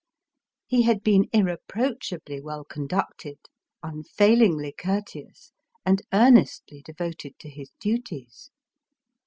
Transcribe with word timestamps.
He 0.65 0.81
had 0.81 1.03
been 1.03 1.25
irreproachably 1.31 2.41
well 2.41 2.63
con 2.65 2.87
ducted, 2.87 3.37
unfailingly 3.83 4.73
courteous, 4.75 5.51
and 5.85 6.01
earnestly 6.11 6.81
devoted 6.83 7.37
to 7.37 7.49
his 7.51 7.69
duties. 7.79 8.49